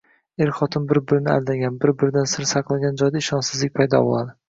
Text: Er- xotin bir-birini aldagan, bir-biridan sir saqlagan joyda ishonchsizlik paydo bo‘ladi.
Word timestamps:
Er- 0.45 0.53
xotin 0.59 0.87
bir-birini 0.91 1.31
aldagan, 1.35 1.77
bir-biridan 1.85 2.33
sir 2.35 2.51
saqlagan 2.55 3.01
joyda 3.07 3.25
ishonchsizlik 3.27 3.81
paydo 3.81 4.07
bo‘ladi. 4.11 4.39